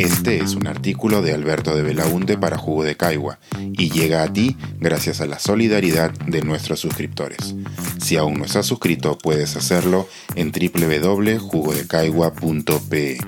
Este 0.00 0.38
es 0.38 0.54
un 0.54 0.66
artículo 0.66 1.20
de 1.20 1.34
Alberto 1.34 1.76
de 1.76 1.82
Belaunte 1.82 2.38
para 2.38 2.56
Jugo 2.56 2.84
de 2.84 2.96
Caigua 2.96 3.38
y 3.76 3.90
llega 3.90 4.22
a 4.22 4.32
ti 4.32 4.56
gracias 4.78 5.20
a 5.20 5.26
la 5.26 5.38
solidaridad 5.38 6.10
de 6.10 6.40
nuestros 6.40 6.80
suscriptores. 6.80 7.54
Si 8.02 8.16
aún 8.16 8.38
no 8.38 8.46
estás 8.46 8.64
suscrito, 8.64 9.18
puedes 9.18 9.56
hacerlo 9.56 10.08
en 10.36 10.52
www.jugodecaigua.pe. 10.52 13.18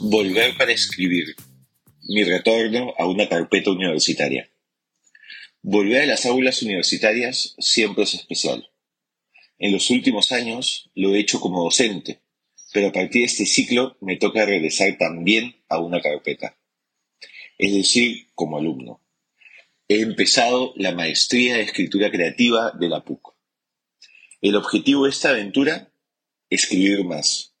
Volver 0.00 0.56
para 0.56 0.72
escribir. 0.72 1.36
Mi 2.08 2.24
retorno 2.24 2.94
a 2.98 3.04
una 3.04 3.28
carpeta 3.28 3.72
universitaria. 3.72 4.48
Volver 5.60 6.04
a 6.04 6.06
las 6.06 6.24
aulas 6.24 6.62
universitarias 6.62 7.54
siempre 7.58 8.04
es 8.04 8.14
especial. 8.14 8.70
En 9.58 9.72
los 9.72 9.90
últimos 9.90 10.32
años 10.32 10.88
lo 10.94 11.14
he 11.14 11.20
hecho 11.20 11.38
como 11.38 11.64
docente, 11.64 12.22
pero 12.72 12.88
a 12.88 12.92
partir 12.92 13.22
de 13.22 13.26
este 13.26 13.46
ciclo 13.46 13.96
me 14.00 14.16
toca 14.16 14.46
regresar 14.46 14.96
también 14.98 15.56
a 15.68 15.78
una 15.78 16.00
carpeta, 16.00 16.56
es 17.58 17.72
decir, 17.72 18.28
como 18.34 18.58
alumno. 18.58 19.00
He 19.88 20.02
empezado 20.02 20.72
la 20.76 20.92
maestría 20.94 21.56
de 21.56 21.62
escritura 21.62 22.10
creativa 22.10 22.72
de 22.78 22.88
la 22.88 23.04
PUC. 23.04 23.34
El 24.40 24.56
objetivo 24.56 25.04
de 25.04 25.10
esta 25.10 25.30
aventura, 25.30 25.92
escribir 26.48 27.04
más. 27.04 27.54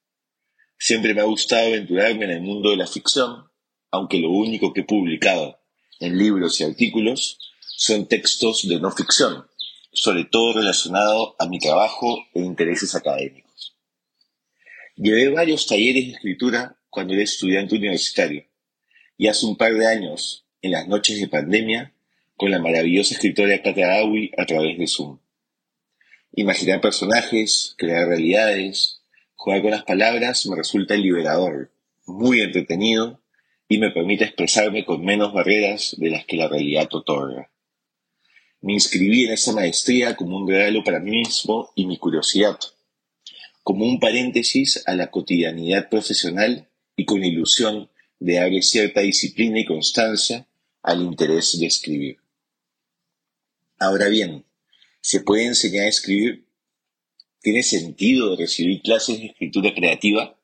Siempre 0.78 1.12
me 1.12 1.20
ha 1.20 1.24
gustado 1.24 1.66
aventurarme 1.66 2.24
en 2.26 2.30
el 2.30 2.40
mundo 2.40 2.70
de 2.70 2.76
la 2.76 2.86
ficción, 2.86 3.50
aunque 3.90 4.18
lo 4.18 4.30
único 4.30 4.72
que 4.72 4.82
he 4.82 4.84
publicado 4.84 5.60
en 5.98 6.16
libros 6.16 6.60
y 6.60 6.64
artículos 6.64 7.38
son 7.60 8.06
textos 8.06 8.66
de 8.68 8.80
no 8.80 8.90
ficción, 8.90 9.46
sobre 9.92 10.24
todo 10.24 10.54
relacionado 10.54 11.34
a 11.38 11.46
mi 11.46 11.58
trabajo 11.58 12.24
e 12.34 12.40
intereses 12.40 12.94
académicos. 12.94 13.49
Llevé 15.02 15.30
varios 15.30 15.66
talleres 15.66 16.08
de 16.08 16.12
escritura 16.12 16.76
cuando 16.90 17.14
era 17.14 17.22
estudiante 17.22 17.74
universitario 17.74 18.44
y 19.16 19.28
hace 19.28 19.46
un 19.46 19.56
par 19.56 19.72
de 19.72 19.86
años, 19.86 20.44
en 20.60 20.72
las 20.72 20.88
noches 20.88 21.18
de 21.18 21.26
pandemia, 21.26 21.94
con 22.36 22.50
la 22.50 22.58
maravillosa 22.58 23.14
escritora 23.14 23.62
Katia 23.62 23.88
a 24.36 24.44
través 24.44 24.76
de 24.76 24.86
Zoom. 24.86 25.18
Imaginar 26.32 26.82
personajes, 26.82 27.74
crear 27.78 28.08
realidades, 28.08 29.00
jugar 29.36 29.62
con 29.62 29.70
las 29.70 29.84
palabras 29.84 30.44
me 30.44 30.56
resulta 30.56 30.94
liberador, 30.96 31.72
muy 32.04 32.42
entretenido 32.42 33.22
y 33.70 33.78
me 33.78 33.92
permite 33.92 34.24
expresarme 34.24 34.84
con 34.84 35.02
menos 35.02 35.32
barreras 35.32 35.94
de 35.96 36.10
las 36.10 36.26
que 36.26 36.36
la 36.36 36.48
realidad 36.48 36.90
otorga. 36.92 37.50
Me 38.60 38.74
inscribí 38.74 39.24
en 39.24 39.32
esa 39.32 39.54
maestría 39.54 40.14
como 40.14 40.36
un 40.36 40.46
regalo 40.46 40.84
para 40.84 41.00
mí 41.00 41.12
mismo 41.12 41.70
y 41.74 41.86
mi 41.86 41.96
curiosidad, 41.96 42.58
como 43.70 43.84
un 43.84 44.00
paréntesis 44.00 44.82
a 44.84 44.94
la 44.94 45.12
cotidianidad 45.12 45.88
profesional 45.88 46.68
y 46.96 47.04
con 47.04 47.22
ilusión 47.22 47.88
de 48.18 48.34
darle 48.34 48.62
cierta 48.62 49.00
disciplina 49.00 49.60
y 49.60 49.64
constancia 49.64 50.48
al 50.82 51.02
interés 51.02 51.56
de 51.56 51.66
escribir. 51.66 52.16
Ahora 53.78 54.08
bien, 54.08 54.44
¿se 55.00 55.20
puede 55.20 55.44
enseñar 55.46 55.84
a 55.84 55.88
escribir? 55.88 56.48
¿Tiene 57.42 57.62
sentido 57.62 58.34
recibir 58.34 58.82
clases 58.82 59.20
de 59.20 59.26
escritura 59.26 59.72
creativa? 59.72 60.36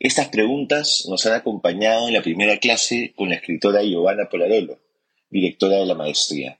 Estas 0.00 0.30
preguntas 0.30 1.04
nos 1.10 1.26
han 1.26 1.34
acompañado 1.34 2.08
en 2.08 2.14
la 2.14 2.22
primera 2.22 2.58
clase 2.60 3.12
con 3.14 3.28
la 3.28 3.34
escritora 3.34 3.82
Giovanna 3.82 4.30
Polarolo, 4.30 4.80
directora 5.28 5.76
de 5.76 5.84
la 5.84 5.94
maestría. 5.94 6.58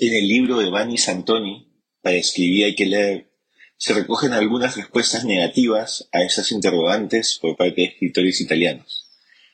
En 0.00 0.14
el 0.14 0.26
libro 0.26 0.58
de 0.58 0.68
Bani 0.68 0.98
Santoni, 0.98 1.70
Para 2.02 2.16
escribir 2.16 2.64
hay 2.64 2.74
que 2.74 2.86
leer, 2.86 3.33
se 3.76 3.92
recogen 3.92 4.32
algunas 4.32 4.76
respuestas 4.76 5.24
negativas 5.24 6.08
a 6.12 6.22
esas 6.22 6.52
interrogantes 6.52 7.38
por 7.40 7.56
parte 7.56 7.82
de 7.82 7.88
escritores 7.88 8.40
italianos, 8.40 9.06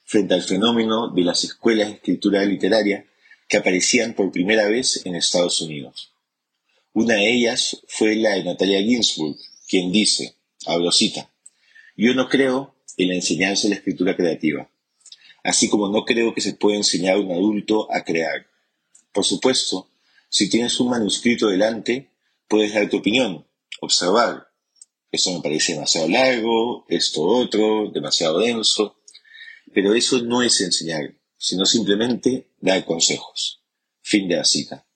frente 0.05 0.35
al 0.35 0.43
fenómeno 0.43 1.09
de 1.09 1.23
las 1.23 1.45
escuelas 1.45 1.89
de 1.89 1.95
escritura 1.95 2.45
literaria 2.45 3.07
que 3.49 3.57
aparecían 3.57 4.15
por 4.15 4.31
primera 4.31 4.69
vez 4.69 5.05
en 5.05 5.17
Estados 5.17 5.61
Unidos. 5.61 6.13
Una 6.93 7.15
de 7.15 7.33
ellas 7.33 7.83
fue 7.89 8.17
la 8.17 8.31
de 8.31 8.45
Natalia 8.45 8.81
Ginsburg, 8.83 9.37
quien 9.69 9.93
dice, 9.93 10.35
hablo 10.67 10.93
cita, 10.93 11.31
yo 11.97 12.15
no 12.15 12.29
creo 12.29 12.75
en 12.97 13.09
la 13.09 13.15
enseñanza 13.15 13.65
de 13.65 13.71
la 13.71 13.77
escritura 13.77 14.17
creativa, 14.17 14.71
así 15.43 15.69
como 15.69 15.89
no 15.89 16.05
creo 16.05 16.35
que 16.35 16.41
se 16.41 16.55
pueda 16.55 16.77
enseñar 16.77 17.15
a 17.15 17.21
un 17.21 17.33
adulto 17.33 17.93
a 17.93 18.05
crear. 18.05 18.47
Por 19.13 19.25
supuesto, 19.25 19.89
si 20.29 20.49
tienes 20.49 20.79
un 20.81 20.91
manuscrito 20.91 21.49
delante, 21.49 22.11
puedes 22.49 22.75
dar 22.75 22.89
tu 22.89 22.99
opinión, 22.99 23.47
observar. 23.81 24.49
Esto 25.11 25.33
me 25.33 25.41
parece 25.41 25.75
demasiado 25.75 26.09
largo, 26.09 26.87
esto 26.89 27.23
otro, 27.23 27.91
demasiado 27.93 28.39
denso. 28.39 29.01
Pero 29.73 29.95
eso 29.95 30.23
no 30.23 30.43
es 30.43 30.61
enseñar, 30.61 31.15
sino 31.37 31.65
simplemente 31.67 32.51
dar 32.61 32.85
consejos. 32.85 33.63
Fin 34.03 34.29
de 34.29 34.37
la 34.37 34.45
cita. 34.45 34.87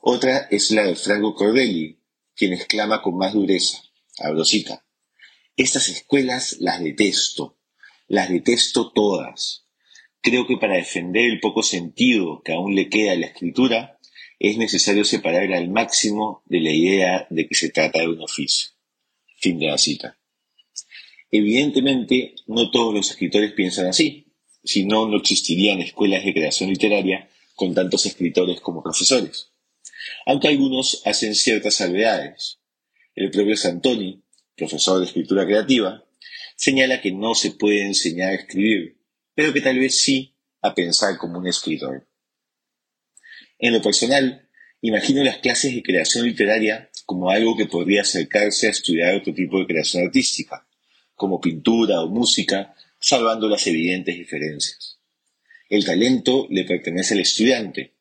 Otra 0.00 0.48
es 0.50 0.70
la 0.70 0.82
de 0.82 0.96
Franco 0.96 1.34
Cordelli, 1.34 2.00
quien 2.34 2.52
exclama 2.52 3.02
con 3.02 3.16
más 3.16 3.34
dureza, 3.34 3.78
abro 4.18 4.44
cita, 4.44 4.84
estas 5.56 5.88
escuelas 5.88 6.56
las 6.60 6.82
detesto, 6.82 7.58
las 8.08 8.30
detesto 8.30 8.90
todas. 8.90 9.66
Creo 10.20 10.46
que 10.46 10.56
para 10.56 10.76
defender 10.76 11.30
el 11.30 11.40
poco 11.40 11.62
sentido 11.62 12.42
que 12.42 12.52
aún 12.52 12.74
le 12.74 12.88
queda 12.88 13.12
a 13.12 13.16
la 13.16 13.26
escritura, 13.26 13.98
es 14.44 14.58
necesario 14.58 15.04
separar 15.04 15.52
al 15.52 15.68
máximo 15.68 16.42
de 16.46 16.60
la 16.60 16.72
idea 16.72 17.28
de 17.30 17.46
que 17.46 17.54
se 17.54 17.68
trata 17.68 18.00
de 18.00 18.08
un 18.08 18.20
oficio. 18.22 18.70
Fin 19.36 19.56
de 19.60 19.68
la 19.68 19.78
cita. 19.78 20.18
Evidentemente, 21.30 22.34
no 22.48 22.68
todos 22.72 22.92
los 22.92 23.08
escritores 23.08 23.52
piensan 23.52 23.86
así, 23.86 24.26
si 24.64 24.84
no, 24.84 25.06
no 25.06 25.18
existirían 25.18 25.80
escuelas 25.80 26.24
de 26.24 26.34
creación 26.34 26.70
literaria 26.70 27.30
con 27.54 27.72
tantos 27.72 28.04
escritores 28.04 28.60
como 28.60 28.82
profesores. 28.82 29.52
Aunque 30.26 30.48
algunos 30.48 31.02
hacen 31.04 31.36
ciertas 31.36 31.76
salvedades. 31.76 32.58
El 33.14 33.30
propio 33.30 33.56
Santoni, 33.56 34.24
profesor 34.56 34.98
de 34.98 35.06
escritura 35.06 35.46
creativa, 35.46 36.04
señala 36.56 37.00
que 37.00 37.12
no 37.12 37.36
se 37.36 37.52
puede 37.52 37.86
enseñar 37.86 38.30
a 38.30 38.34
escribir, 38.34 38.98
pero 39.36 39.52
que 39.52 39.60
tal 39.60 39.78
vez 39.78 40.00
sí 40.00 40.34
a 40.60 40.74
pensar 40.74 41.16
como 41.16 41.38
un 41.38 41.46
escritor. 41.46 42.08
En 43.62 43.72
lo 43.72 43.80
personal, 43.80 44.48
imagino 44.80 45.22
las 45.22 45.38
clases 45.38 45.72
de 45.72 45.84
creación 45.84 46.26
literaria 46.26 46.90
como 47.06 47.30
algo 47.30 47.56
que 47.56 47.66
podría 47.66 48.02
acercarse 48.02 48.66
a 48.66 48.70
estudiar 48.70 49.14
otro 49.14 49.32
tipo 49.32 49.60
de 49.60 49.68
creación 49.68 50.04
artística, 50.04 50.66
como 51.14 51.40
pintura 51.40 52.00
o 52.00 52.08
música, 52.08 52.74
salvando 52.98 53.48
las 53.48 53.64
evidentes 53.68 54.16
diferencias. 54.16 54.98
El 55.68 55.84
talento 55.84 56.48
le 56.50 56.64
pertenece 56.64 57.14
al 57.14 57.20
estudiante. 57.20 57.92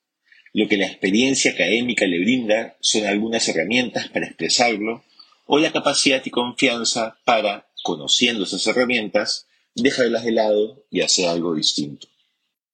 Lo 0.52 0.68
que 0.68 0.78
la 0.78 0.88
experiencia 0.88 1.52
académica 1.52 2.08
le 2.08 2.20
brinda 2.20 2.76
son 2.80 3.06
algunas 3.06 3.48
herramientas 3.48 4.10
para 4.10 4.26
expresarlo 4.26 5.04
o 5.46 5.60
la 5.60 5.72
capacidad 5.72 6.24
y 6.26 6.32
confianza 6.32 7.20
para, 7.24 7.70
conociendo 7.84 8.46
esas 8.46 8.66
herramientas, 8.66 9.46
dejarlas 9.76 10.26
de 10.26 10.32
lado 10.32 10.88
y 10.90 11.02
hacer 11.02 11.28
algo 11.28 11.54
distinto. 11.54 12.08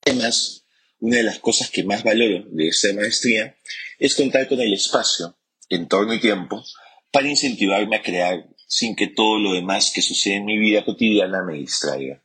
Además, 0.05 0.63
una 0.99 1.17
de 1.17 1.23
las 1.23 1.39
cosas 1.39 1.69
que 1.69 1.83
más 1.83 2.03
valoro 2.03 2.45
de 2.49 2.67
esta 2.69 2.93
maestría 2.93 3.57
es 3.99 4.15
contar 4.15 4.47
con 4.47 4.59
el 4.59 4.73
espacio, 4.73 5.37
entorno 5.69 6.13
y 6.13 6.19
tiempo 6.19 6.63
para 7.11 7.29
incentivarme 7.29 7.95
a 7.95 8.01
crear 8.01 8.47
sin 8.67 8.95
que 8.95 9.07
todo 9.07 9.39
lo 9.39 9.53
demás 9.53 9.91
que 9.93 10.01
sucede 10.01 10.35
en 10.35 10.45
mi 10.45 10.57
vida 10.57 10.83
cotidiana 10.83 11.43
me 11.43 11.57
distraiga. 11.57 12.23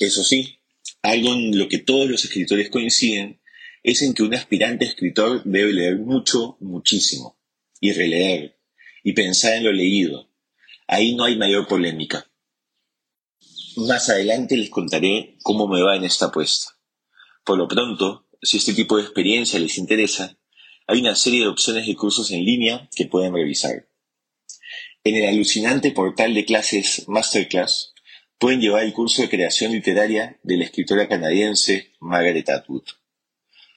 Eso 0.00 0.24
sí, 0.24 0.58
algo 1.02 1.32
en 1.32 1.56
lo 1.58 1.68
que 1.68 1.78
todos 1.78 2.08
los 2.08 2.24
escritores 2.24 2.70
coinciden 2.70 3.40
es 3.82 4.02
en 4.02 4.14
que 4.14 4.22
un 4.22 4.34
aspirante 4.34 4.86
escritor 4.86 5.42
debe 5.44 5.72
leer 5.72 5.98
mucho, 5.98 6.56
muchísimo, 6.60 7.38
y 7.80 7.92
releer, 7.92 8.58
y 9.02 9.12
pensar 9.12 9.54
en 9.54 9.64
lo 9.64 9.72
leído. 9.72 10.30
Ahí 10.86 11.14
no 11.14 11.24
hay 11.24 11.36
mayor 11.36 11.68
polémica. 11.68 12.26
Más 13.76 14.08
adelante 14.08 14.56
les 14.56 14.70
contaré 14.70 15.36
cómo 15.42 15.68
me 15.68 15.82
va 15.82 15.96
en 15.96 16.04
esta 16.04 16.26
apuesta. 16.26 16.73
Por 17.44 17.58
lo 17.58 17.68
pronto, 17.68 18.26
si 18.40 18.56
este 18.56 18.72
tipo 18.72 18.96
de 18.96 19.02
experiencia 19.02 19.60
les 19.60 19.76
interesa, 19.76 20.38
hay 20.86 21.00
una 21.00 21.14
serie 21.14 21.40
de 21.40 21.48
opciones 21.48 21.86
de 21.86 21.94
cursos 21.94 22.30
en 22.30 22.44
línea 22.44 22.88
que 22.96 23.04
pueden 23.04 23.34
revisar. 23.34 23.86
En 25.04 25.16
el 25.16 25.26
alucinante 25.26 25.90
portal 25.90 26.32
de 26.32 26.46
clases 26.46 27.06
Masterclass 27.06 27.92
pueden 28.38 28.62
llevar 28.62 28.84
el 28.84 28.94
curso 28.94 29.20
de 29.20 29.28
creación 29.28 29.72
literaria 29.72 30.38
de 30.42 30.56
la 30.56 30.64
escritora 30.64 31.06
canadiense 31.06 31.92
Margaret 32.00 32.48
Atwood. 32.48 32.84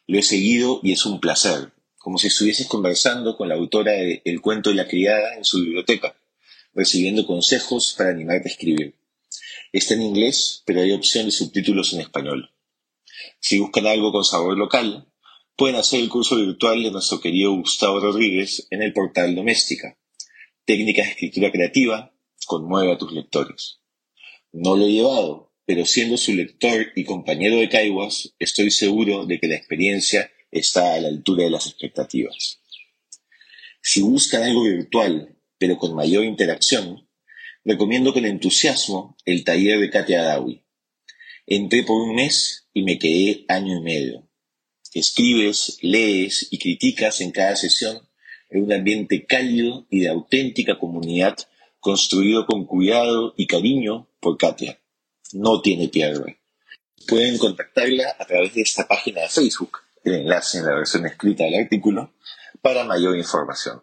Lo 0.07 0.17
he 0.17 0.23
seguido 0.23 0.79
y 0.81 0.93
es 0.93 1.05
un 1.05 1.19
placer, 1.19 1.73
como 1.97 2.17
si 2.17 2.27
estuvieses 2.27 2.67
conversando 2.67 3.35
con 3.35 3.49
la 3.49 3.55
autora 3.55 3.91
de 3.91 4.21
El 4.23 4.39
cuento 4.39 4.69
de 4.69 4.77
la 4.77 4.87
criada 4.87 5.35
en 5.35 5.43
su 5.43 5.59
biblioteca, 5.59 6.15
recibiendo 6.73 7.27
consejos 7.27 7.93
para 7.97 8.11
animarte 8.11 8.47
a 8.47 8.51
escribir. 8.51 8.95
Está 9.73 9.95
en 9.95 10.03
inglés, 10.03 10.63
pero 10.65 10.79
hay 10.79 10.93
opción 10.93 11.25
de 11.25 11.31
subtítulos 11.31 11.91
en 11.91 11.99
español. 11.99 12.49
Si 13.39 13.59
buscan 13.59 13.87
algo 13.87 14.11
con 14.11 14.23
sabor 14.23 14.57
local, 14.57 15.11
pueden 15.55 15.75
hacer 15.75 16.01
el 16.01 16.09
curso 16.09 16.35
virtual 16.35 16.83
de 16.83 16.91
nuestro 16.91 17.19
querido 17.19 17.51
Gustavo 17.53 17.99
Rodríguez 17.99 18.67
en 18.69 18.81
el 18.83 18.93
portal 18.93 19.35
Doméstica. 19.35 19.97
Técnicas 20.65 21.05
de 21.05 21.11
escritura 21.13 21.51
creativa, 21.51 22.13
conmueve 22.45 22.93
a 22.93 22.97
tus 22.97 23.11
lectores. 23.11 23.79
No 24.51 24.75
lo 24.75 24.85
he 24.85 24.91
llevado, 24.91 25.53
pero 25.65 25.85
siendo 25.85 26.17
su 26.17 26.33
lector 26.33 26.87
y 26.95 27.03
compañero 27.03 27.57
de 27.57 27.69
Caiguas, 27.69 28.33
estoy 28.39 28.71
seguro 28.71 29.25
de 29.25 29.39
que 29.39 29.47
la 29.47 29.55
experiencia 29.55 30.31
está 30.49 30.95
a 30.95 30.99
la 30.99 31.09
altura 31.09 31.43
de 31.43 31.51
las 31.51 31.67
expectativas. 31.67 32.61
Si 33.81 34.01
buscan 34.01 34.43
algo 34.43 34.63
virtual, 34.63 35.37
pero 35.57 35.77
con 35.77 35.95
mayor 35.95 36.23
interacción, 36.23 37.07
recomiendo 37.63 38.13
con 38.13 38.25
entusiasmo 38.25 39.17
el 39.25 39.43
taller 39.43 39.79
de 39.79 39.89
Katia 39.89 40.23
Dawi. 40.23 40.63
Entré 41.45 41.83
por 41.83 42.01
un 42.01 42.15
mes 42.15 42.66
y 42.77 42.83
me 42.83 42.99
quedé 42.99 43.43
año 43.47 43.75
y 43.75 43.81
medio. 43.81 44.29
Escribes, 44.93 45.79
lees 45.81 46.47
y 46.51 46.59
criticas 46.59 47.21
en 47.21 47.31
cada 47.31 47.55
sesión 47.55 48.07
en 48.51 48.65
un 48.65 48.71
ambiente 48.71 49.25
cálido 49.25 49.87
y 49.89 50.01
de 50.01 50.09
auténtica 50.09 50.77
comunidad 50.77 51.35
construido 51.79 52.45
con 52.45 52.67
cuidado 52.67 53.33
y 53.35 53.47
cariño 53.47 54.07
por 54.19 54.37
Katia. 54.37 54.79
No 55.33 55.59
tiene 55.61 55.87
pierde. 55.87 56.37
Pueden 57.07 57.39
contactarla 57.39 58.15
a 58.19 58.25
través 58.27 58.53
de 58.53 58.61
esta 58.61 58.87
página 58.87 59.21
de 59.21 59.29
Facebook, 59.29 59.79
el 60.03 60.13
enlace 60.13 60.59
en 60.59 60.65
la 60.65 60.75
versión 60.75 61.07
escrita 61.07 61.45
del 61.45 61.55
artículo, 61.55 62.13
para 62.61 62.83
mayor 62.83 63.17
información. 63.17 63.81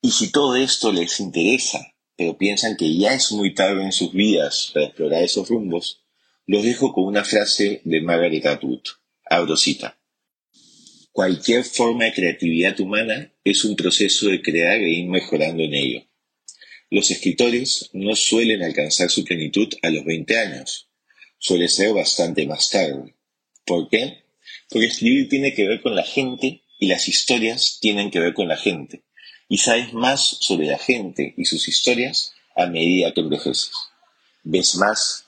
Y 0.00 0.12
si 0.12 0.32
todo 0.32 0.56
esto 0.56 0.90
les 0.90 1.20
interesa, 1.20 1.86
pero 2.16 2.38
piensan 2.38 2.78
que 2.78 2.96
ya 2.96 3.12
es 3.12 3.30
muy 3.32 3.54
tarde 3.54 3.82
en 3.82 3.92
sus 3.92 4.10
vidas 4.12 4.70
para 4.72 4.86
explorar 4.86 5.22
esos 5.22 5.46
rumbos, 5.50 6.02
los 6.48 6.64
dejo 6.64 6.94
con 6.94 7.04
una 7.04 7.24
frase 7.24 7.82
de 7.84 8.00
Margaret 8.00 8.46
Atwood. 8.46 8.80
Abro 9.28 9.54
cita. 9.54 10.00
Cualquier 11.12 11.62
forma 11.62 12.06
de 12.06 12.14
creatividad 12.14 12.80
humana 12.80 13.34
es 13.44 13.64
un 13.64 13.76
proceso 13.76 14.28
de 14.28 14.40
crear 14.40 14.78
e 14.78 14.88
ir 14.88 15.10
mejorando 15.10 15.62
en 15.62 15.74
ello. 15.74 16.06
Los 16.88 17.10
escritores 17.10 17.90
no 17.92 18.16
suelen 18.16 18.62
alcanzar 18.62 19.10
su 19.10 19.24
plenitud 19.24 19.68
a 19.82 19.90
los 19.90 20.06
20 20.06 20.38
años. 20.38 20.88
Suele 21.38 21.68
ser 21.68 21.92
bastante 21.92 22.46
más 22.46 22.70
tarde. 22.70 23.14
¿Por 23.66 23.90
qué? 23.90 24.24
Porque 24.70 24.86
escribir 24.86 25.28
tiene 25.28 25.52
que 25.52 25.68
ver 25.68 25.82
con 25.82 25.94
la 25.94 26.04
gente 26.04 26.62
y 26.78 26.86
las 26.86 27.08
historias 27.08 27.76
tienen 27.78 28.10
que 28.10 28.20
ver 28.20 28.32
con 28.32 28.48
la 28.48 28.56
gente. 28.56 29.04
Y 29.50 29.58
sabes 29.58 29.92
más 29.92 30.38
sobre 30.40 30.66
la 30.66 30.78
gente 30.78 31.34
y 31.36 31.44
sus 31.44 31.68
historias 31.68 32.32
a 32.56 32.68
medida 32.68 33.12
que 33.12 33.20
envejeces. 33.20 33.70
Ves 34.44 34.76
más 34.76 35.27